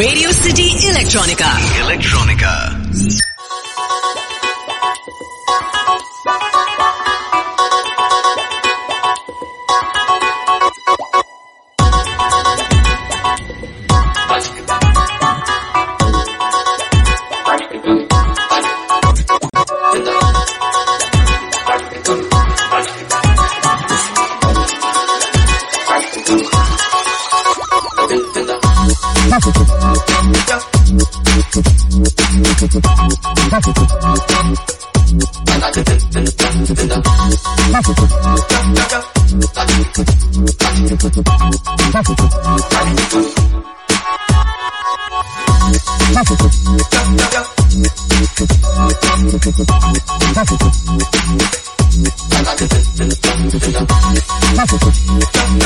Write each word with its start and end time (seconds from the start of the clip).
Radio 0.00 0.32
City 0.32 0.86
Electronica. 0.86 1.46
Electronica. 1.78 3.19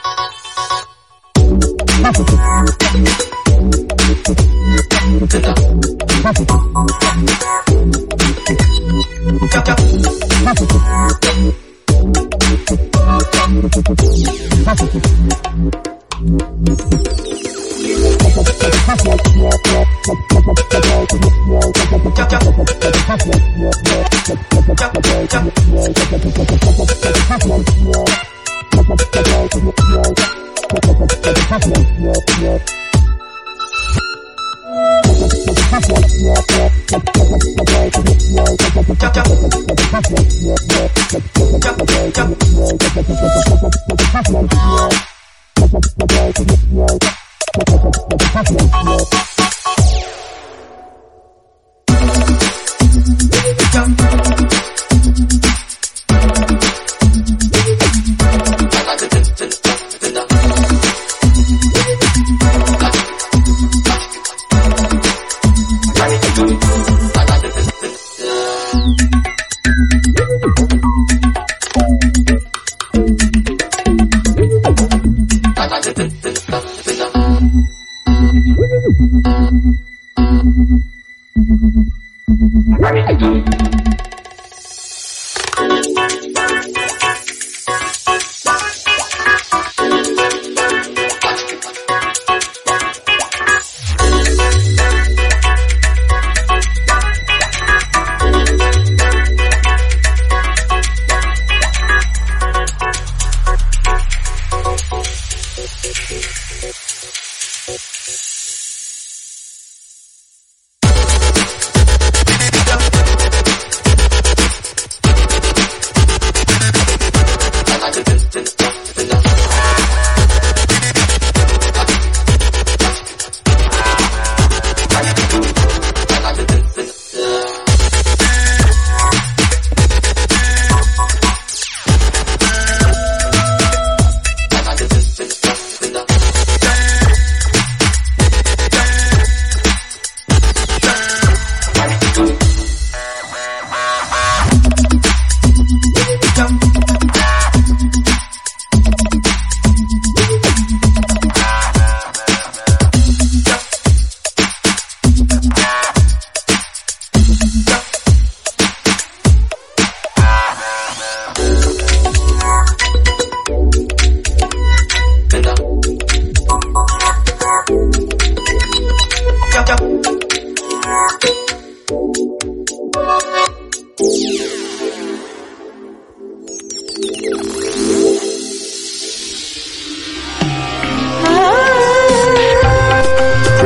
jump. 53.74 54.43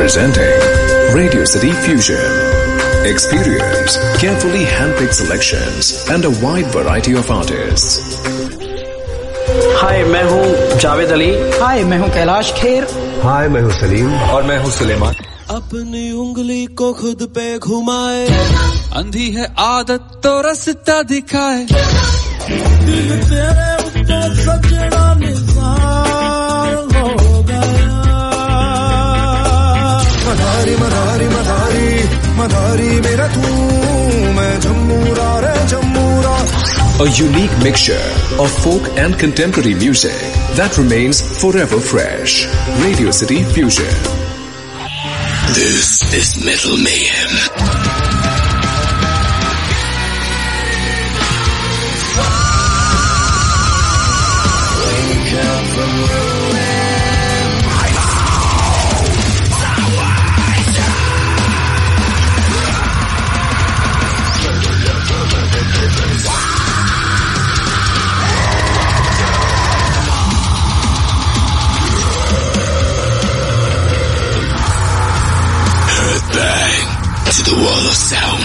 Presenting 0.08 0.60
Radio 1.14 1.44
City 1.44 1.70
Fusion. 1.84 2.16
Experience 3.04 3.96
carefully 4.20 4.64
handpicked 4.64 5.12
selections 5.12 6.08
and 6.10 6.24
a 6.24 6.30
wide 6.44 6.66
variety 6.76 7.12
of 7.20 7.30
artists. 7.30 8.16
हाय 9.80 10.02
मैं 10.12 10.22
हूँ 10.30 10.78
जावेद 10.80 11.10
अली 11.12 11.30
हाय 11.60 11.82
मैं 11.90 11.98
हूँ 11.98 12.08
कैलाश 12.14 12.52
खेर 12.60 12.84
हाय 13.24 13.48
मैं 13.54 13.62
हूँ 13.62 13.72
सलीम 13.80 14.12
और 14.34 14.42
मैं 14.50 14.58
हूँ 14.62 14.70
सुलेमान 14.78 15.14
अपनी 15.56 16.10
उंगली 16.24 16.64
को 16.80 16.92
खुद 17.00 17.22
पे 17.34 17.46
घुमाए 17.58 18.26
अंधी 19.02 19.30
है 19.36 19.46
आदत 19.68 20.10
तो 20.24 20.40
रास्ता 20.48 21.02
दिखाए 21.12 21.66
दिल 21.68 23.10
तेरे 23.28 23.70
ऊपर 23.84 24.34
सजड़ा 24.44 24.97
मदारी 30.78 30.78
मदारी 30.78 31.26
मदारी 31.34 31.86
मदारी 32.38 32.90
मेरा 33.06 33.26
तू 33.34 33.40
मैं 34.36 34.52
जम्मूरा 34.64 35.30
रे 35.44 35.56
जम्मूरा 35.72 36.34
A 37.04 37.06
unique 37.18 37.56
mixture 37.64 38.04
of 38.44 38.52
folk 38.66 38.86
and 39.04 39.18
contemporary 39.18 39.74
music 39.74 40.14
that 40.60 40.78
remains 40.78 41.20
forever 41.40 41.80
fresh. 41.80 42.46
Radio 42.84 43.10
City 43.10 43.42
Fusion. 43.42 43.92
This 45.58 45.92
is 46.22 46.32
Metal 46.46 46.76
Mayhem. 46.86 47.97
The 77.49 77.55
wall 77.55 77.87
of 77.87 77.95
sound. 77.95 78.43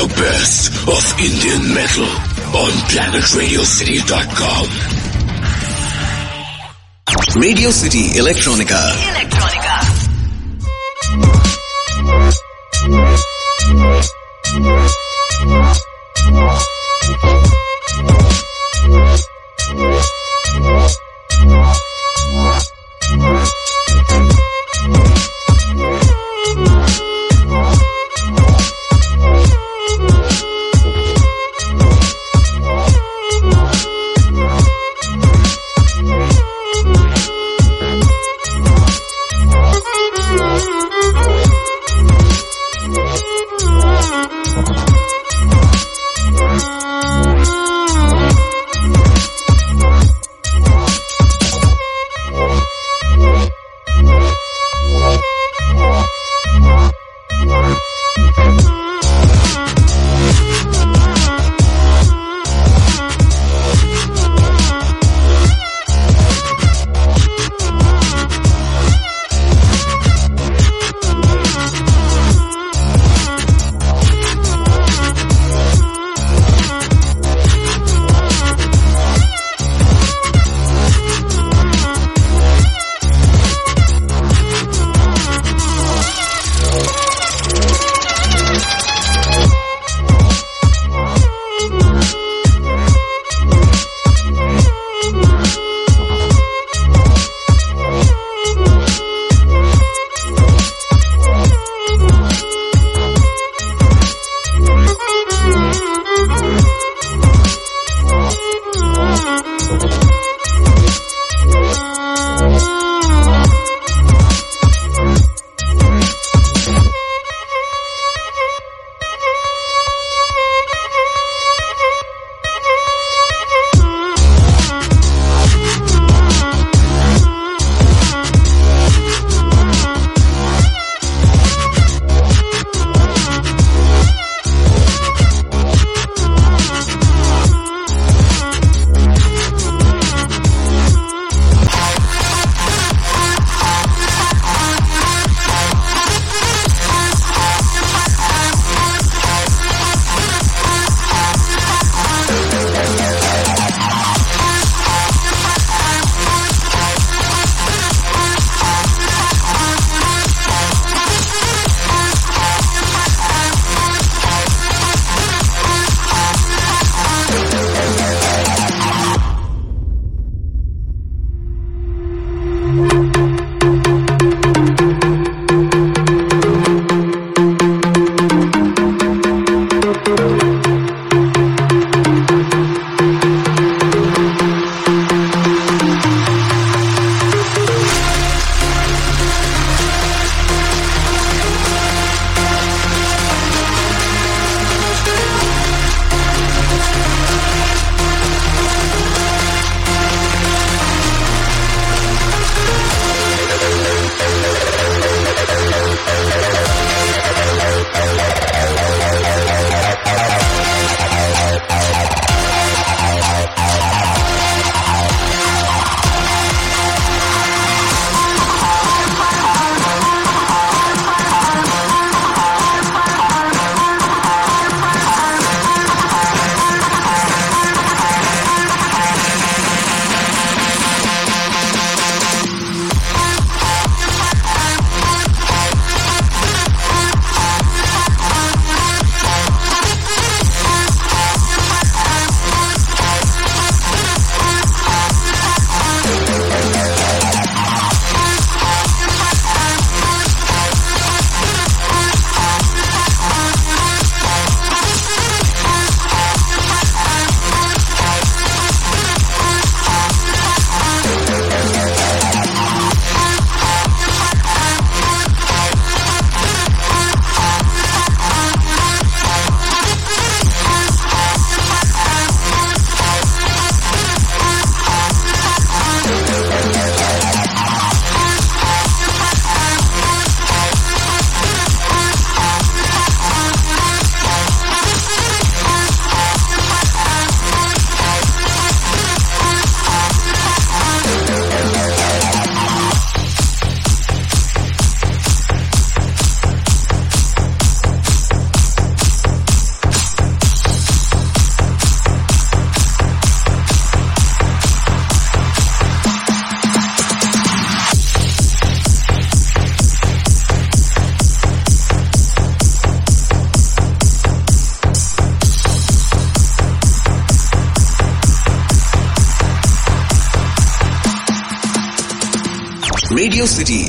The 0.00 0.06
best 0.16 0.72
of 0.88 1.02
Indian 1.20 1.74
metal 1.74 2.08
on 2.56 2.72
PlanetRadioCity.com. 2.88 4.66
Radio 7.42 7.70
City 7.70 8.18
Electronica. 8.18 8.80
Electronica. 9.12 9.69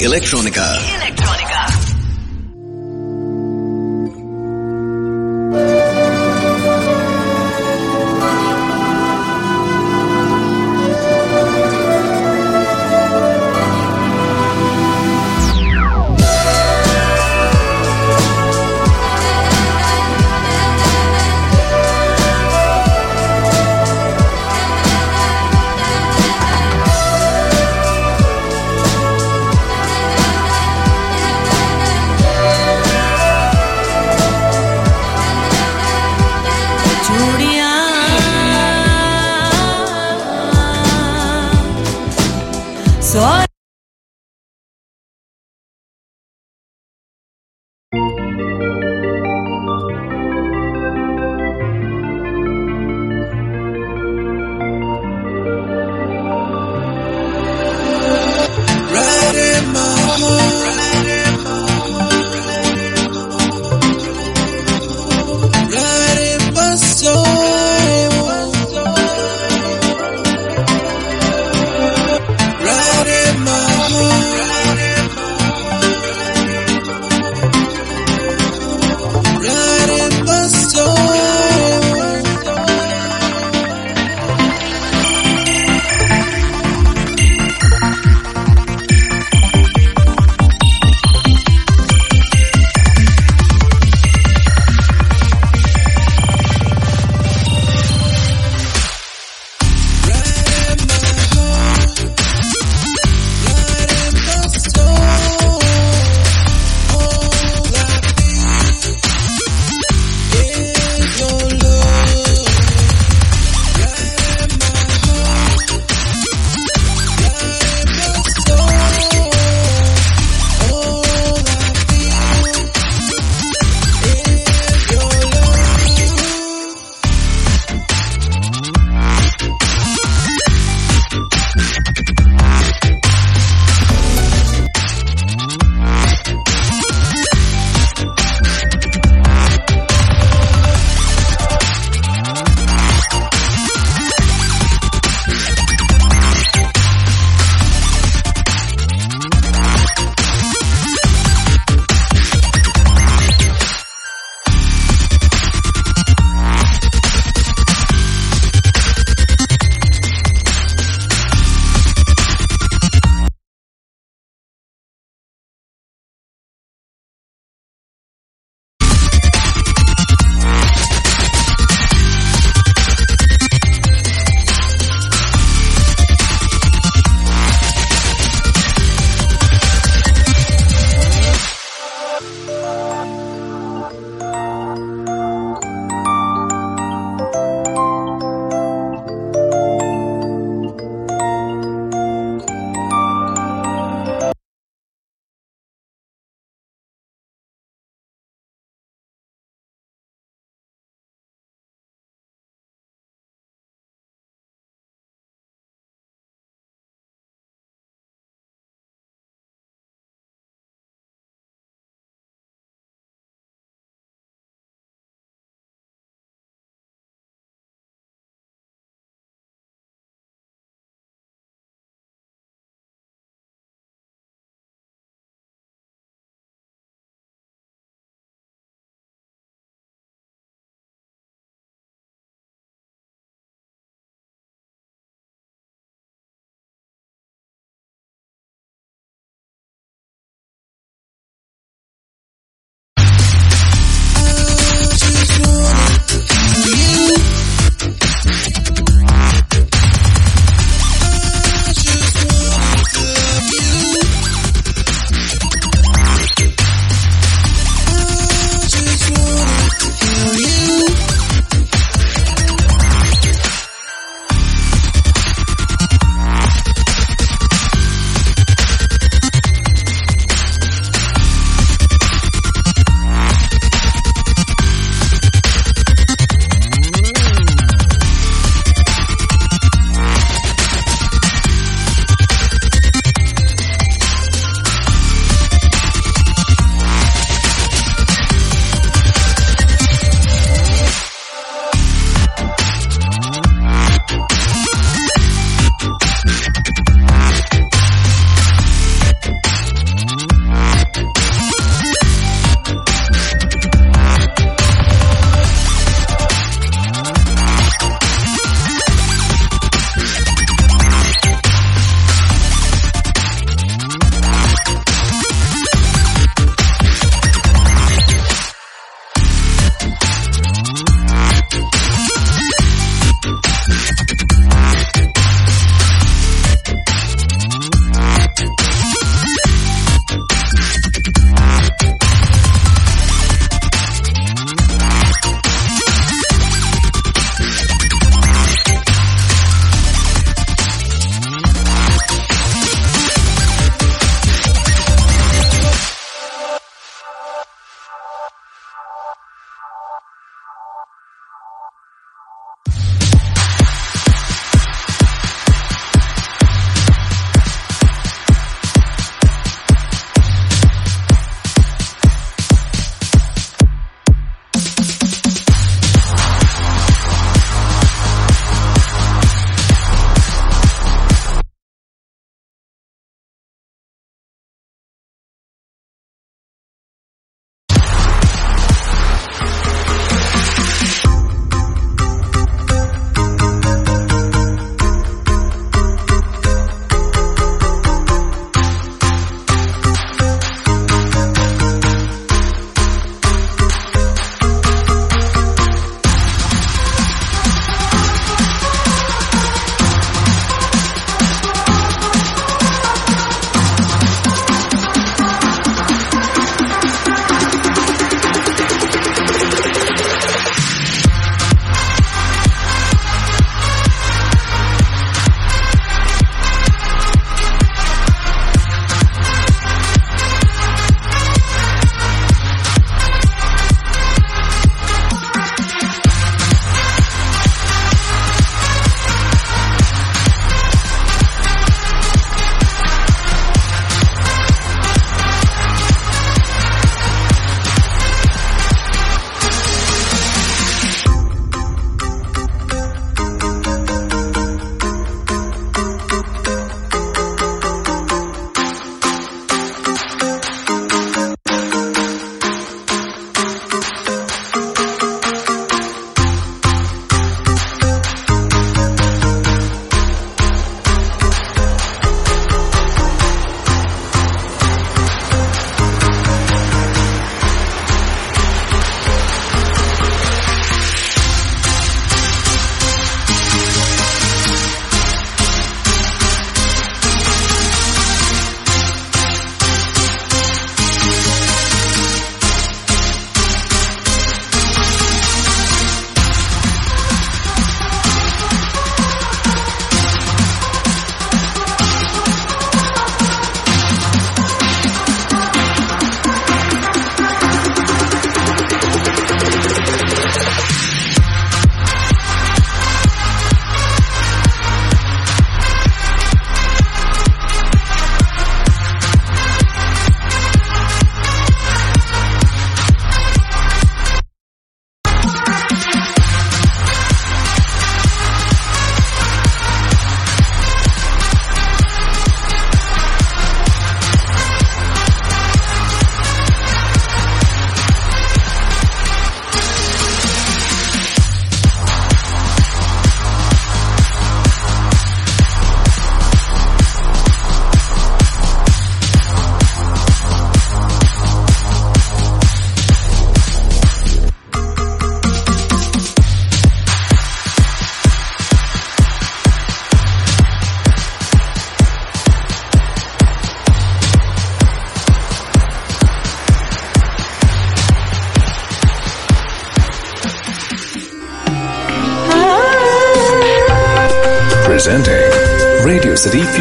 Electronica. 0.02 0.91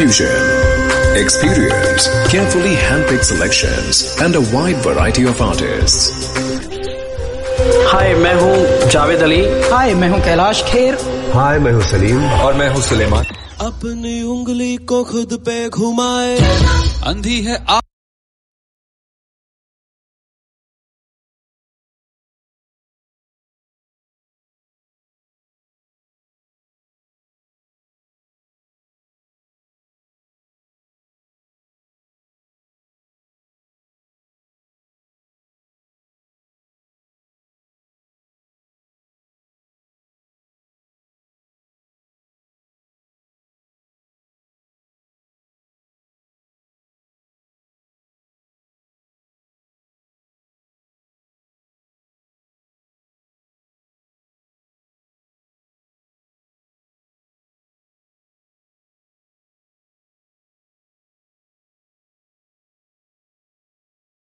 Fusion. 0.00 1.22
Experience 1.22 2.08
carefully 2.30 2.74
handpicked 2.76 3.24
selections 3.24 4.16
and 4.22 4.34
a 4.34 4.40
wide 4.54 4.80
variety 4.86 5.24
of 5.24 5.40
artists. 5.40 6.06
हाय 7.92 8.14
मैं 8.14 8.34
हूँ 8.34 8.88
जावेद 8.90 9.22
अली 9.22 9.42
हाय 9.70 9.94
मैं 9.94 10.08
हूँ 10.10 10.20
कैलाश 10.24 10.62
खेर 10.68 10.94
हाय 11.34 11.58
मैं 11.58 11.72
हूँ 11.72 11.82
सलीम 11.90 12.24
और 12.40 12.54
मैं 12.54 12.68
हूँ 12.74 12.82
सुलेमान 12.82 13.24
अपनी 13.66 14.22
उंगली 14.34 14.76
को 14.90 15.02
खुद 15.12 15.38
पे 15.46 15.68
घुमाए 15.68 16.36
अंधी 17.12 17.40
है 17.42 17.58